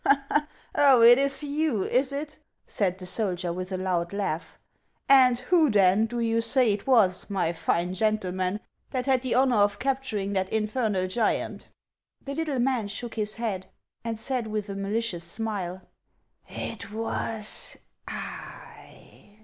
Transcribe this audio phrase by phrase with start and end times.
[0.73, 4.57] "Oh, it is you, is it?" said the soldier, with a loud laugh.
[5.07, 9.35] "And who, then, do you say it was, my fine gentle man, that had the
[9.35, 11.67] honor of capturing that infernal giant?"
[12.25, 13.67] The little man shook his head,
[14.03, 15.83] and said with a mali cious smile:"
[16.49, 17.77] It was
[18.07, 19.37] I."